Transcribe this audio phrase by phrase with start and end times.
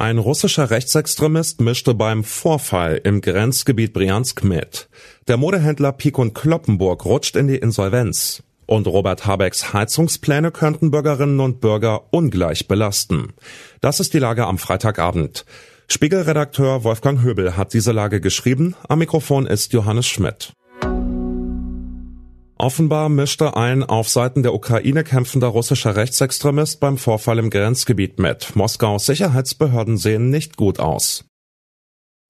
[0.00, 4.88] Ein russischer Rechtsextremist mischte beim Vorfall im Grenzgebiet Briansk mit.
[5.28, 8.42] Der Modehändler Pikun Kloppenburg rutscht in die Insolvenz.
[8.64, 13.34] Und Robert Habecks Heizungspläne könnten Bürgerinnen und Bürger ungleich belasten.
[13.82, 15.44] Das ist die Lage am Freitagabend.
[15.86, 18.76] Spiegelredakteur Wolfgang Höbel hat diese Lage geschrieben.
[18.88, 20.54] Am Mikrofon ist Johannes Schmidt.
[22.60, 28.54] Offenbar mischte ein auf Seiten der Ukraine kämpfender russischer Rechtsextremist beim Vorfall im Grenzgebiet mit.
[28.54, 31.24] Moskaus Sicherheitsbehörden sehen nicht gut aus.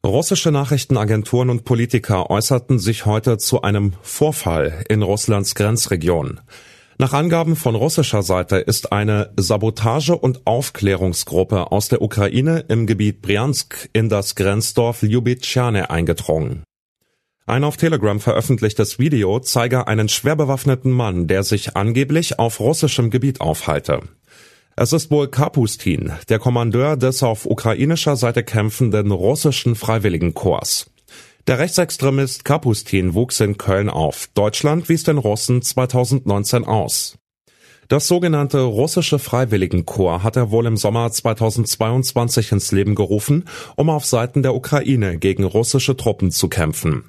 [0.06, 6.38] Russische Nachrichtenagenturen und Politiker äußerten sich heute zu einem Vorfall in Russlands Grenzregion.
[6.96, 13.20] Nach Angaben von russischer Seite ist eine Sabotage- und Aufklärungsgruppe aus der Ukraine im Gebiet
[13.20, 16.62] Bryansk in das Grenzdorf Ljubitschane eingedrungen.
[17.50, 23.10] Ein auf Telegram veröffentlichtes Video zeige einen schwer bewaffneten Mann, der sich angeblich auf russischem
[23.10, 24.02] Gebiet aufhalte.
[24.76, 30.92] Es ist wohl Kapustin, der Kommandeur des auf ukrainischer Seite kämpfenden russischen Freiwilligenkorps.
[31.48, 34.28] Der Rechtsextremist Kapustin wuchs in Köln auf.
[34.34, 37.18] Deutschland wies den Russen 2019 aus.
[37.88, 44.06] Das sogenannte russische Freiwilligenkorps hat er wohl im Sommer 2022 ins Leben gerufen, um auf
[44.06, 47.02] Seiten der Ukraine gegen russische Truppen zu kämpfen.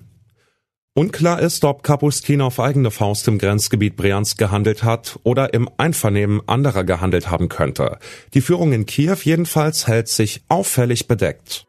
[0.94, 6.42] Unklar ist, ob Kapustin auf eigene Faust im Grenzgebiet Briansk gehandelt hat oder im Einvernehmen
[6.48, 7.98] anderer gehandelt haben könnte.
[8.34, 11.66] Die Führung in Kiew jedenfalls hält sich auffällig bedeckt.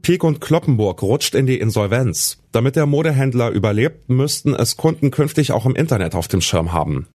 [0.00, 2.38] Pieck und Kloppenburg rutscht in die Insolvenz.
[2.52, 7.08] Damit der Modehändler überlebt, müssten es Kunden künftig auch im Internet auf dem Schirm haben.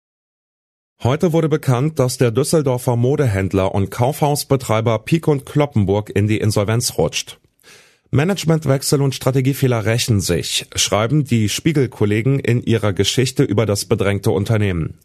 [1.03, 6.97] Heute wurde bekannt, dass der Düsseldorfer Modehändler und Kaufhausbetreiber Pieck und Kloppenburg in die Insolvenz
[6.97, 7.40] rutscht.
[8.13, 14.99] Managementwechsel und Strategiefehler rächen sich, schreiben die Spiegelkollegen in ihrer Geschichte über das bedrängte Unternehmen.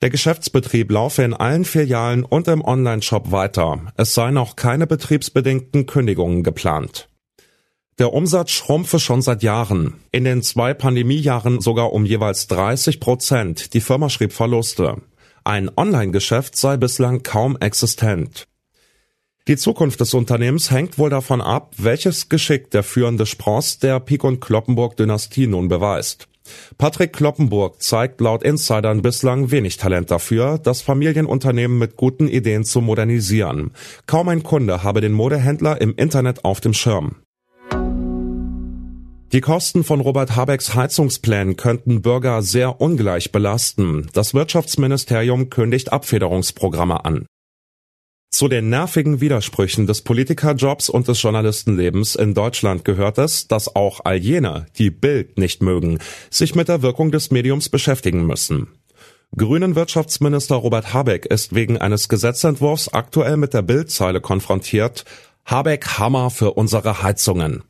[0.00, 3.92] Der Geschäftsbetrieb laufe in allen Filialen und im Onlineshop weiter.
[3.96, 7.10] Es seien auch keine betriebsbedingten Kündigungen geplant.
[7.98, 9.94] Der Umsatz schrumpfe schon seit Jahren.
[10.10, 13.74] In den zwei Pandemiejahren sogar um jeweils 30 Prozent.
[13.74, 15.02] Die Firma schrieb Verluste.
[15.44, 18.46] Ein Online-Geschäft sei bislang kaum existent.
[19.48, 24.24] Die Zukunft des Unternehmens hängt wohl davon ab, welches Geschick der führende Spross der Pik-
[24.24, 26.28] und Kloppenburg-Dynastie nun beweist.
[26.76, 32.82] Patrick Kloppenburg zeigt laut Insidern bislang wenig Talent dafür, das Familienunternehmen mit guten Ideen zu
[32.82, 33.70] modernisieren.
[34.06, 37.16] Kaum ein Kunde habe den Modehändler im Internet auf dem Schirm.
[39.32, 44.08] Die Kosten von Robert Habecks Heizungsplänen könnten Bürger sehr ungleich belasten.
[44.12, 47.26] Das Wirtschaftsministerium kündigt Abfederungsprogramme an.
[48.30, 54.00] Zu den nervigen Widersprüchen des Politikerjobs und des Journalistenlebens in Deutschland gehört es, dass auch
[54.04, 55.98] all jene, die Bild nicht mögen,
[56.30, 58.68] sich mit der Wirkung des Mediums beschäftigen müssen.
[59.36, 65.04] Grünen Wirtschaftsminister Robert Habeck ist wegen eines Gesetzentwurfs aktuell mit der Bildzeile konfrontiert,
[65.46, 67.62] Habeck Hammer für unsere Heizungen.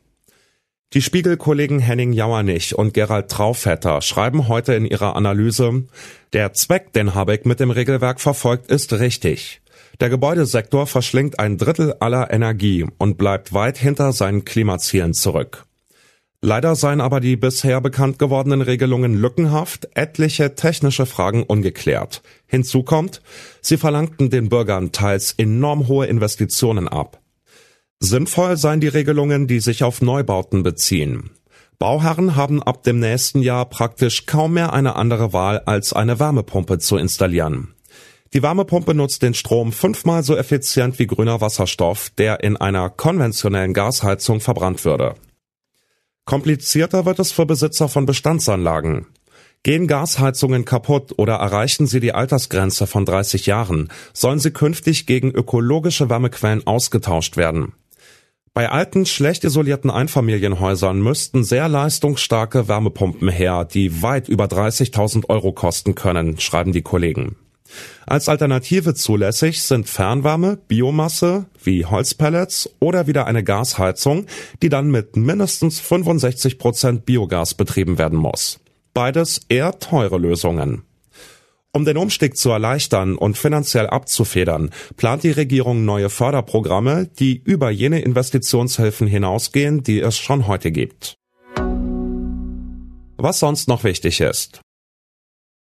[0.93, 5.85] Die Spiegelkollegen Henning Jauernich und Gerald Traufetter schreiben heute in ihrer Analyse,
[6.33, 9.61] der Zweck, den Habeck mit dem Regelwerk verfolgt, ist richtig.
[9.99, 15.65] Der Gebäudesektor verschlingt ein Drittel aller Energie und bleibt weit hinter seinen Klimazielen zurück.
[16.41, 22.21] Leider seien aber die bisher bekannt gewordenen Regelungen lückenhaft, etliche technische Fragen ungeklärt.
[22.47, 23.21] Hinzu kommt,
[23.61, 27.19] sie verlangten den Bürgern teils enorm hohe Investitionen ab.
[27.99, 31.31] Sinnvoll seien die Regelungen, die sich auf Neubauten beziehen.
[31.77, 36.77] Bauherren haben ab dem nächsten Jahr praktisch kaum mehr eine andere Wahl, als eine Wärmepumpe
[36.79, 37.73] zu installieren.
[38.33, 43.73] Die Wärmepumpe nutzt den Strom fünfmal so effizient wie grüner Wasserstoff, der in einer konventionellen
[43.73, 45.15] Gasheizung verbrannt würde.
[46.25, 49.07] Komplizierter wird es für Besitzer von Bestandsanlagen.
[49.63, 55.31] Gehen Gasheizungen kaputt oder erreichen sie die Altersgrenze von 30 Jahren, sollen sie künftig gegen
[55.31, 57.73] ökologische Wärmequellen ausgetauscht werden.
[58.53, 65.51] Bei alten, schlecht isolierten Einfamilienhäusern müssten sehr leistungsstarke Wärmepumpen her, die weit über 30.000 Euro
[65.51, 67.35] kosten können, schreiben die Kollegen.
[68.05, 74.25] Als Alternative zulässig sind Fernwärme, Biomasse wie Holzpellets oder wieder eine Gasheizung,
[74.61, 78.59] die dann mit mindestens 65 Prozent Biogas betrieben werden muss.
[78.93, 80.83] Beides eher teure Lösungen.
[81.71, 87.69] Um den Umstieg zu erleichtern und finanziell abzufedern, plant die Regierung neue Förderprogramme, die über
[87.69, 91.15] jene Investitionshilfen hinausgehen, die es schon heute gibt.
[93.17, 94.61] Was sonst noch wichtig ist.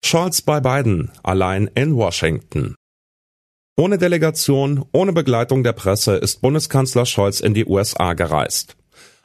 [0.04, 2.74] Scholz bei Biden, allein in Washington.
[3.76, 8.76] Ohne Delegation, ohne Begleitung der Presse ist Bundeskanzler Scholz in die USA gereist.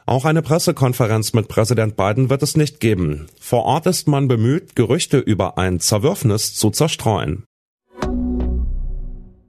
[0.06, 3.28] Auch eine Pressekonferenz mit Präsident Biden wird es nicht geben.
[3.40, 7.46] Vor Ort ist man bemüht, Gerüchte über ein Zerwürfnis zu zerstreuen.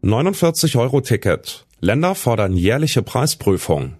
[0.05, 1.67] 49-Euro-Ticket.
[1.81, 3.97] Länder fordern jährliche Preisprüfung.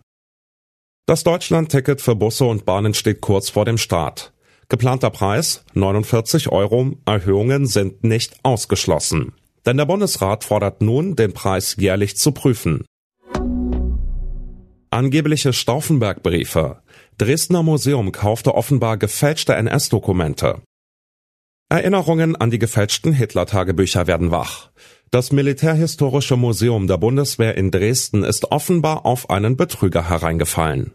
[1.07, 4.34] Das Deutschland-Ticket für Busse und Bahnen steht kurz vor dem Start.
[4.75, 6.95] Geplanter Preis 49 Euro.
[7.07, 9.33] Erhöhungen sind nicht ausgeschlossen.
[9.65, 12.85] Denn der Bundesrat fordert nun, den Preis jährlich zu prüfen.
[14.91, 16.81] Angebliche Stauffenberg-Briefe.
[17.19, 20.61] Dresdner Museum kaufte offenbar gefälschte NS-Dokumente.
[21.69, 24.71] Erinnerungen an die gefälschten Hitler-Tagebücher werden wach.
[25.13, 30.95] Das Militärhistorische Museum der Bundeswehr in Dresden ist offenbar auf einen Betrüger hereingefallen.